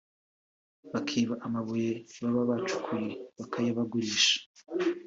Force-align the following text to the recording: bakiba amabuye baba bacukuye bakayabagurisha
bakiba 0.93 1.33
amabuye 1.45 1.91
baba 2.21 2.41
bacukuye 2.49 3.09
bakayabagurisha 3.37 4.35